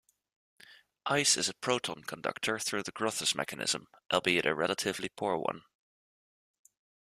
[1.05, 5.61] Ice is a proton conductor through the Grotthuss mechanism, albeit a relatively poor one.